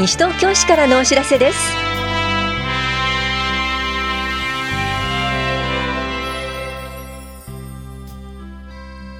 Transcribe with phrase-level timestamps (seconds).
[0.00, 1.58] 西東京市からのお知らせです。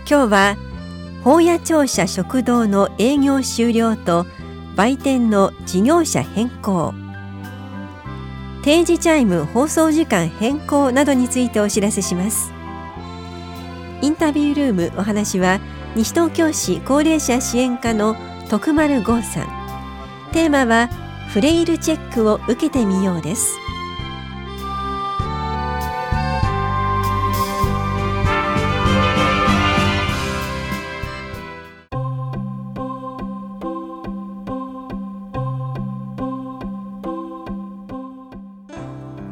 [0.09, 0.57] 今日は
[1.23, 4.25] 法屋庁舎食堂の営業終了と
[4.75, 6.95] 売店の事業者変更。
[8.63, 12.55] 定時チャイム放送時間変更などについてお知らせします。
[14.01, 15.61] インタビュールームお話は
[15.95, 18.17] 西東京市高齢者支援課の
[18.49, 19.60] 徳丸剛さん。
[20.33, 20.89] テーマは
[21.29, 23.59] フレイルチェックを受けてみようです。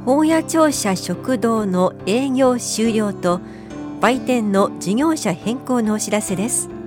[0.04, 3.40] 法屋庁舎食堂の営業終了と
[4.00, 6.77] 売店の事業者変更のお知らせです。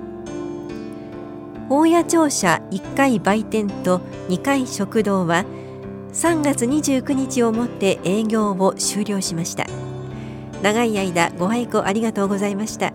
[1.74, 5.46] 大谷庁舎1階売店と2階食堂は
[6.12, 9.64] 3月29日をもって営業を終了しました。
[10.62, 12.92] 長い間ご愛顧ありがとうございました。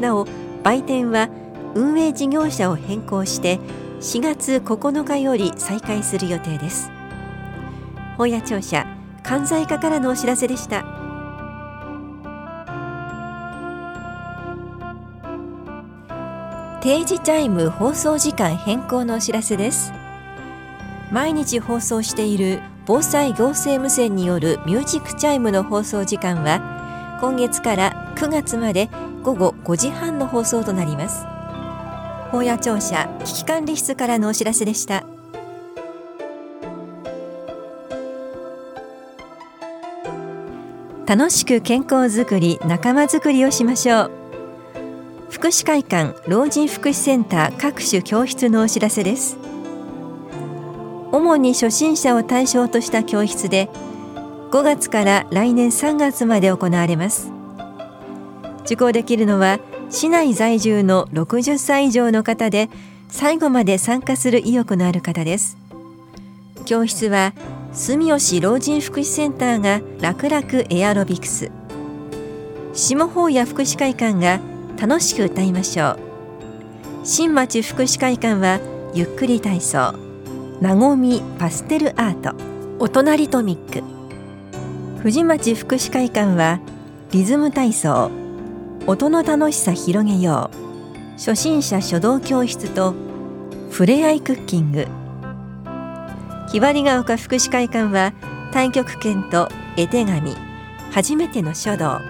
[0.00, 0.26] なお
[0.62, 1.28] 売店は
[1.74, 3.58] 運営事業者を変更して
[4.00, 6.90] 4月9日より再開する予定です。
[8.16, 8.86] 保谷庁舎
[9.22, 10.89] 管財課からのお知らせでした。
[16.80, 19.92] 定時チャイム放送時間変更のお知らせです。
[21.12, 28.88] 毎日放送している防災行政無線によるミュージックチャイムの放送時間は今月から9月まで
[29.22, 31.26] 午後5時半の放送となります。
[32.30, 35.04] 保谷庁舎危機管理室からのお知らせでした。
[41.06, 44.19] 楽しく健康づくり仲間づくりをしましょう。
[45.30, 49.38] 福祉会館老人福祉センター各種教室のお知らせです。
[51.12, 53.68] 主に初心者を対象とした教室で
[54.50, 57.30] 5月から来年3月まで行われます。
[58.64, 62.68] 受講できるのは市内在住の60歳以上の方で
[63.08, 65.56] 最後まで参加する意欲のある方です。
[66.66, 67.34] 教室は
[67.72, 71.52] 住吉老人福祉センターが楽々エアロビクス。
[72.72, 74.40] 下法屋福祉会館が
[74.80, 75.98] 楽しく歌いましょう。
[77.04, 78.60] 新町福祉会館は
[78.94, 79.92] ゆっくり体操
[80.62, 82.34] なごみパステルアート
[82.78, 83.82] お隣トミック。
[85.02, 86.60] 藤町福祉会館は
[87.10, 88.10] リズム体操
[88.86, 92.94] 音の楽しさ広げよう初心者書道教室と
[93.70, 94.86] ふれあいクッキング。
[96.50, 98.14] ひばりが丘福祉会館は
[98.50, 100.34] 太極拳と絵手紙
[100.90, 102.00] 初めての書道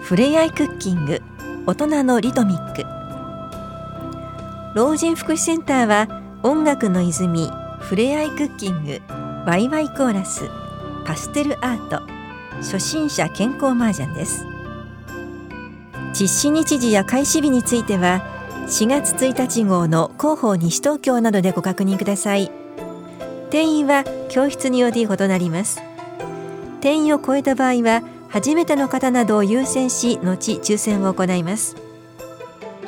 [0.00, 1.20] ふれあいクッキング。
[1.68, 2.86] 大人のリトミック。
[4.74, 6.08] 老人福祉センターは
[6.42, 9.02] 音楽の泉ふれあいクッキング
[9.44, 10.48] ワイワイコーラス
[11.04, 12.00] パステルアート
[12.62, 14.46] 初心者健康麻雀です。
[16.18, 18.22] 実施日時や開始日については
[18.66, 22.50] 4月1日号の広報西東京などでご確認ください。
[23.50, 25.82] 定員は教室により異なります。
[26.80, 31.76] 定員を超えた場合は初めての方などを優先し後抽選を行います。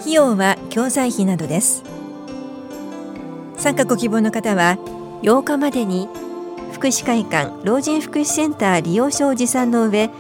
[0.01, 1.83] 費用は教材費などです。
[3.56, 4.78] 参加ご希望の方は
[5.23, 6.09] 8日までに
[6.73, 10.11] 福祉会館老人福祉センター利用証持参の上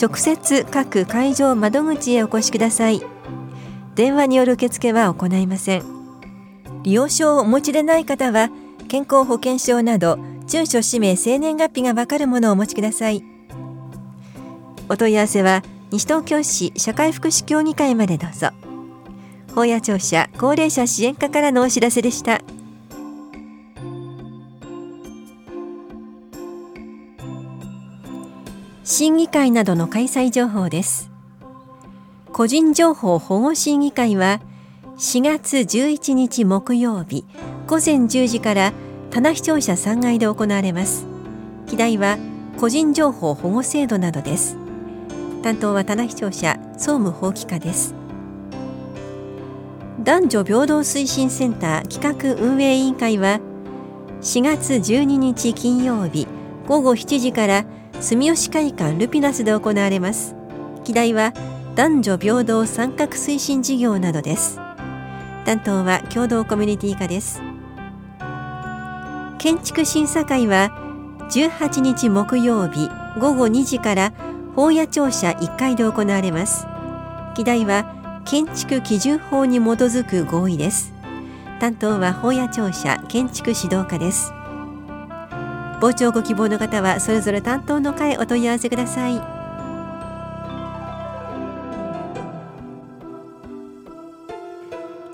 [0.00, 3.02] 直接各会場窓口へお越しください。
[3.94, 5.82] 電話による受付は行いません。
[6.82, 8.50] 利用証をお持ちでない方は
[8.88, 13.27] 健康保険証など住所氏名生年月日がわかるものをお持ちください。
[14.88, 18.48] お問い合わせは西東京市社会福祉協議会までどうぞ。
[19.54, 22.40] 法屋庁舎高齢者支援課からのお知らせでした。
[28.84, 31.10] 審議会などの開催情報です。
[32.32, 34.40] 個人情報保護審議会は
[34.96, 37.24] 4月11日木曜日
[37.66, 38.72] 午前10時から
[39.10, 41.06] 棚視聴者3階で行われます。
[41.66, 42.16] 議題は
[42.58, 44.67] 個人情報保護制度などです。
[45.42, 47.94] 担当は棚視聴者総務法規課です。
[50.02, 53.40] 男女平等推進センター企画運営委員会は
[54.20, 56.26] 4月12日金曜日
[56.66, 57.64] 午後7時から
[58.00, 60.34] 住吉会館ルピナスで行われます。
[60.84, 61.32] 議題は
[61.74, 64.56] 男女平等参画推進事業などです。
[65.44, 67.40] 担当は共同コミュニティ課です。
[69.38, 70.70] 建築審査会は
[71.30, 72.88] 18日木曜日
[73.20, 74.12] 午後2時から
[74.58, 76.66] 法屋庁舎1階で行われます。
[77.36, 80.92] 議題は建築基準法に基づく合意です。
[81.60, 84.32] 担当は法屋庁舎建築指導課です。
[85.80, 89.22] 傍聴ご希望の方はそれぞれ担当の会お問い合わせください。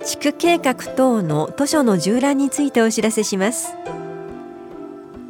[0.07, 3.75] 地区計画等の図書の縦覧についてお知らせします。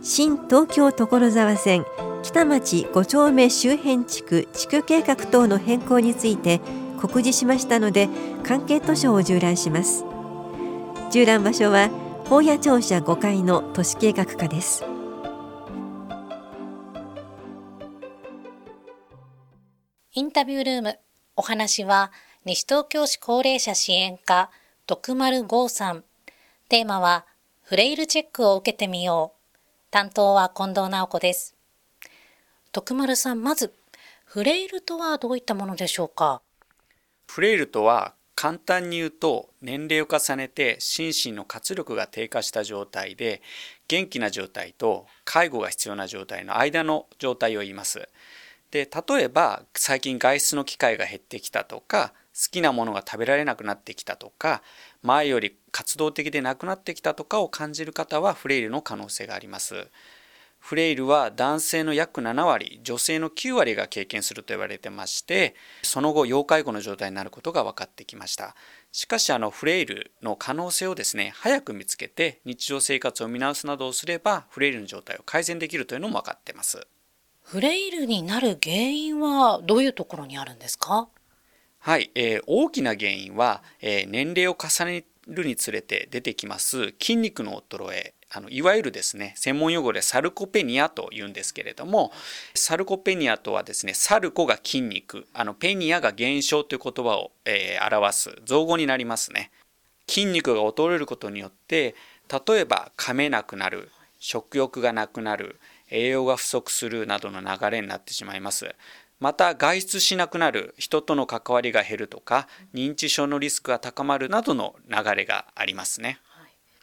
[0.03, 1.85] 新東京所沢線
[2.25, 6.63] 北町5丁目周辺地区地区計画等の変更について
[6.99, 8.09] 告示しましたので
[8.43, 10.05] 関係図書を縦覧します。
[11.09, 11.91] 縦覧場所は
[12.25, 14.83] 法屋庁舎5階の都市計画課です。
[20.15, 20.99] インタビュールーム
[21.37, 22.11] お話は
[22.47, 24.51] 西東京市高齢者支援課
[24.87, 26.05] 徳丸剛さん。
[26.71, 27.27] テーマは
[27.61, 29.59] フレイルチェックを受けてみよう。
[29.91, 31.54] 担当は近藤直子です。
[32.75, 33.73] 徳丸さんまず
[34.25, 36.43] フレイルとはどういったものでしょうか？
[37.29, 43.43] フレイルとは簡単に言うと年齢を重ねて心身の活力が低下した状態で
[43.87, 48.09] 元気な状態と介護が必要な状態の間の状態を言います。
[48.73, 54.63] で例えば最近外出の機会が減ってきたとか好きなものが食べられなくなってきたとか
[55.01, 59.87] 前より活動的でなくなってきたとかを感じる方はフレイルの可能性があります。
[60.65, 68.57] フレイルは男性の約7割、女性の9割が経験すると言われてまして、その後、要介護の状態になることが分かってきました。
[68.91, 76.87] しかし、あの、フレイルの可能性をですね、早く見つけて、日常生活を見直すなどをすれば、フレイルの状態を改善できるというのも分かっています。
[77.43, 81.09] フレイルになる原因はどういうところにあるんですか？
[81.81, 92.11] はい、えー、大きな原因は、えー、年齢を重ねるにつれて出てきます筋肉の衰えあのいわゆるですね専門用語でサルコペニアというんですけれども
[92.55, 99.51] サルコペニアとはですねサルコが筋肉あのペニアが減少という言葉を、えー、表す造語になりますね。
[100.09, 101.95] 筋肉が衰えることによって
[102.49, 105.61] 例えば噛めなくなる食欲がなくなる
[105.91, 108.75] 栄養が不足するなどの流れになってしまいます。
[109.21, 116.19] また外出しなくなる人との関わりが減るとか認知症のリスクが高まるなどの流れがありますね。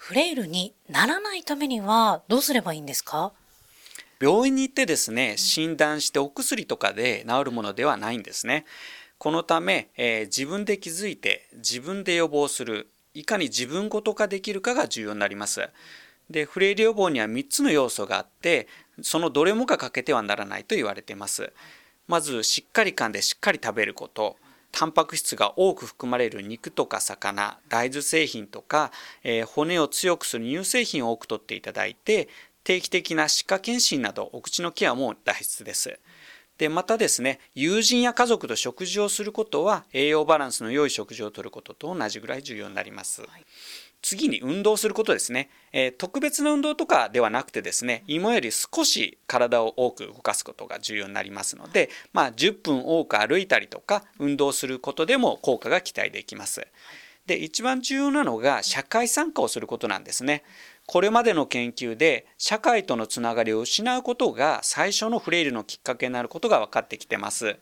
[0.03, 3.33] フレイルにならないためにはどうすればいいんですか？
[4.19, 8.65] 病院に行ってですね診断してお薬とかで治るものではないんですね。
[9.19, 15.69] このため、えー、自分で気づいて自分で予防するいかに自分ごと化できるかが重要になります。
[16.31, 18.67] でフレイル予防には3つの要素があって
[19.03, 21.53] そのどれもが欠けてはならないと言われています。
[22.07, 24.35] まずしっかり噛んでしっかり食べること
[24.71, 28.91] タンパク質が多く含まれる肉とか魚大豆製品とか、
[29.23, 32.29] えー、骨を強くする乳製品を多くとっていただいて
[32.63, 35.99] 定期的な歯科検診などお口のケアも大切です。
[36.57, 43.21] でまたですね友人や家族と食事をすることは栄養バランスの良い食事をとることと同じぐらい重要になります。
[43.21, 43.45] はい
[44.01, 56.67] 次に運動することですね、えー、特別な運動とかではなくてですね今より少し体を多く動かすことが重要になりますので、まあ、10分多く歩いたりとか運動することでも効果が期待できます。
[57.27, 60.43] で一番重要なのが社会参加をすることなんですね。
[60.87, 67.57] これまでの研究で社会とのつながりを失うことが最初のフレイルのきっかけになることが分かってきてます。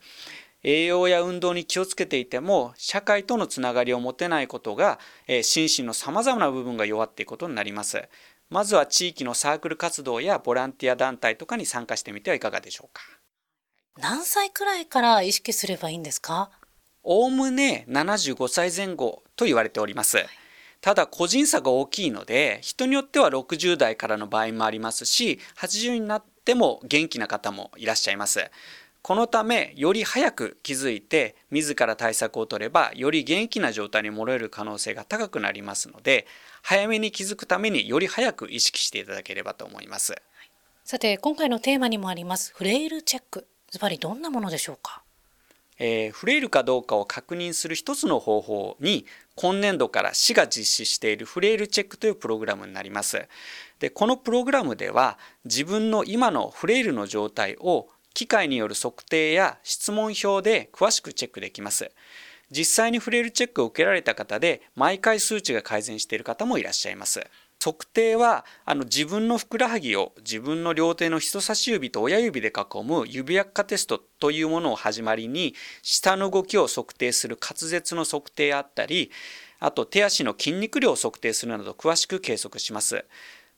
[0.62, 8.08] 栄養や運動に気をつけていても社会とのつながりを持てないことが、え心身のさまざまな部分が弱っていくことになります。
[8.50, 13.02] まずは地域のサークル活動やボランティア団体とかに参加してみてはいかがでしょうか。
[13.98, 16.50] 何歳くらいから意識すればいいんですか？
[17.02, 20.18] おおむね75歳前後と言われております。
[20.82, 28.50] ただ個人差が大きいので人によっては60代からの場合もありますし80になっても元気な方もいらっしゃいます。
[29.02, 36.26] このためより早く気づいて自ら対策を取ればより元気な状態に戻れる可能性が高くなりますので
[36.62, 40.14] 早めに気づくためにより早く意識していただければと思います。
[40.84, 43.46] さて今回のテーマにもありますフレイルチェック。
[43.70, 45.02] ズバリどんなものでしょうか？
[45.78, 53.26] えー、フレイルかどうかを確認する一つの方法に今年度から市が実施しているフレイルチェックというプログラムになります。
[53.78, 61.90] でこのプログラムでは自分の今のフレイルの状態を機械による測定や質問票で詳しくチェックできます。
[62.50, 67.24] 実際にフレイルチェックを受けられた方で毎回数値が改善している方もいらっしゃいます。
[67.62, 79.10] 測定はあの自分のふくらはぎを自分の両手の人差し指と親指で囲む指輪化テストというものを始まりに下の動きを測定する滑舌の測定あったり
[79.58, 83.04] あと手足の筋肉量を測定するなど詳しく計測します。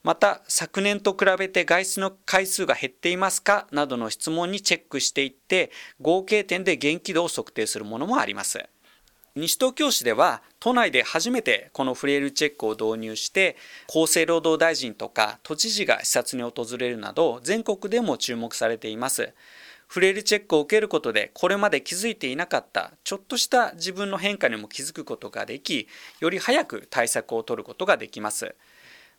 [0.02, 3.68] また昨年と比べて外出の回数が減っていますか？
[3.70, 8.64] などの質問にチェックしていって合計点で元気度を測定するものもあります。
[9.34, 13.56] 西東京市では都内で初めてこのフレイルチェックを導入して
[13.88, 19.32] 厚生労働大臣とか都知事が視察に訪れるなど全国でも注目されています。
[19.86, 25.86] フレイルチェックを受けることでこれまで気づいていなかったちょっとした自分の変化にも気づくことができ
[26.20, 28.54] より早く対策を取ることができます。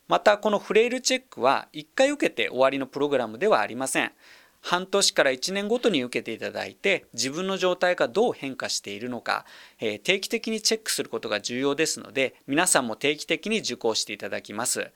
[0.08, 4.12] またこのフレイルチェックは1回受けて終わりのプログラムではありません。
[4.60, 9.44] 半年から1年ごとに受けていただいて自分の状態がどう変化しているのか、
[9.78, 14.90] えー、定期的にチェックすることが重要ですので皆さんも定期的に受講していただきます。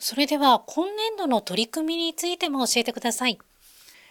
[0.00, 3.38] それでは今年度の取り組みについても教えてください。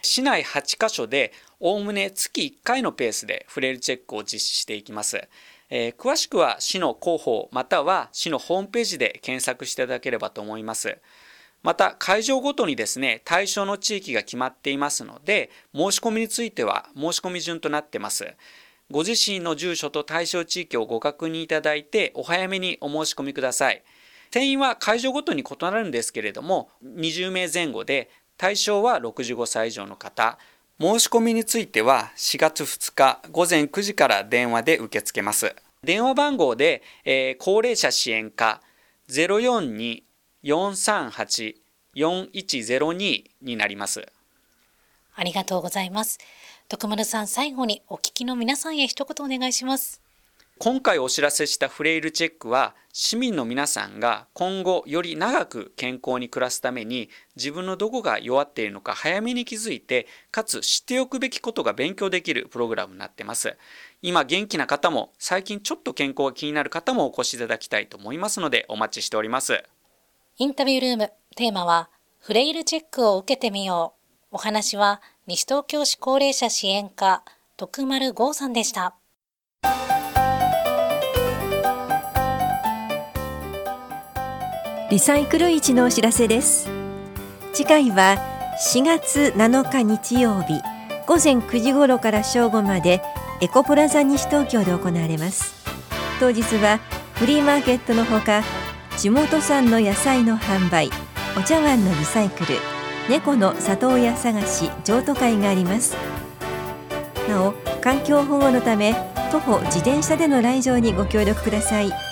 [0.01, 5.27] 市内8カ所でおおむね月1回のペースでフレイルチェックを実施していきます、
[5.73, 10.97] えー、詳しくは市の広報または市のホームページで検索していただければと思います。
[11.63, 18.35] また会場ごとにですね対象の地域が決まっていますので申し込みについては申し込み順となってます。
[18.89, 23.81] ご自身の住所と対象地域をご確認いただいてお早めにお申し込みください。
[24.29, 30.37] 定員は会場ごとに異なるんですけれども20名前後で対象は65歳以上の方。
[30.81, 38.61] 申し込みについては4月2日午前9時から電話で受け付けます電話番号で、えー、高齢者支援課
[39.07, 40.03] 042
[40.43, 44.07] 438-4102になります。
[45.13, 46.17] ありがとうございます。
[46.67, 50.01] 徳丸さん、最後にお聞きの皆さんへ一言お願いします。
[50.59, 63.57] 今回お知らせしたフレイルチェックは市民の皆さんが今後より長く健康に暮らすために自分のどこが弱っているのか早めに気づいてかつ知っておくべきことが勉強できるプログラムになってます
[64.01, 69.63] 今元気な方も最近ちょっと健康が気になる方もお越しいただきたいと思いますのでお待ちしております
[70.37, 71.89] インタビュールーム、テーマは、
[72.19, 73.93] フレイルチェックを受けてみよ
[74.31, 74.35] う。
[74.35, 77.23] お話は、西東京市高齢者支援課、
[77.57, 78.95] 徳丸剛さんでした。
[84.91, 86.69] リサイクル市のお知らせです。
[87.53, 88.17] 次回は
[88.73, 90.61] 4月7日日曜日
[91.07, 93.01] 午前9時頃から正午まで
[93.39, 95.63] エコプラザ西東京で行われます。
[96.19, 96.81] 当日は
[97.13, 98.43] フリーマーケットのほか
[98.97, 100.89] 地元産の野菜の販売
[101.37, 102.55] お茶碗のリサイクル
[103.09, 105.95] 猫の里親探し譲渡会があります
[107.29, 108.93] なお環境保護のため
[109.31, 112.10] 徒歩自転車での来場にご協力ください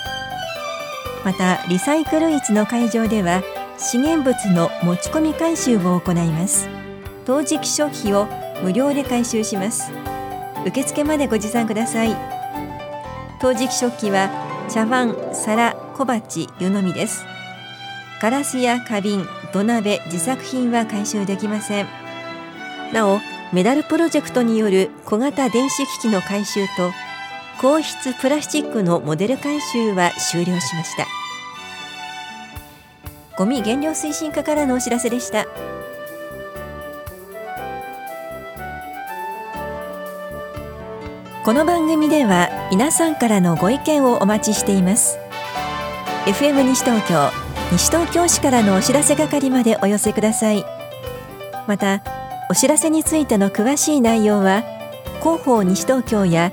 [1.24, 3.42] またリサイクル市の会場では
[3.78, 6.68] 資源物の持ち込み回収を行います。
[7.24, 8.26] 陶磁器食費を
[8.62, 9.92] 無料で回収します。
[10.66, 12.16] 受付までご持参ください。
[13.40, 14.30] 陶磁器食器は
[14.68, 17.24] 茶碗皿小鉢湯飲みです。
[18.20, 21.86] ガラスや花瓶土鍋自作品は回収できません。
[22.92, 23.20] なお
[23.52, 26.92] メダルプロジェクトによる小型電子機器の回収と
[27.60, 31.06] 硬質プラスチックのモデル回収は終了しました。
[33.36, 35.44] ゴミ減量推進課からのお知らせでした。
[41.44, 45.18] この番組では皆さんからのご意見をお待ちしています。
[46.24, 47.30] FM 西東京
[47.72, 50.64] 西東京市からのお知らせ係までお寄せください。
[51.66, 52.02] また
[52.50, 54.62] お知らせについての詳しい内容は
[55.20, 56.52] 広報西東京や